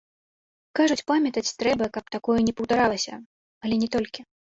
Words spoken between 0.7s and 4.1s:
Кажуць, памятаць трэба, каб такое не паўтарылася, але не